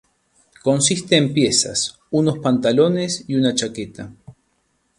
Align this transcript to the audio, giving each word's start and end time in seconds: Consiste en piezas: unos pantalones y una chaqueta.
Consiste 0.63 1.15
en 1.15 1.31
piezas: 1.31 1.99
unos 2.09 2.39
pantalones 2.39 3.23
y 3.27 3.35
una 3.35 3.53
chaqueta. 3.53 4.11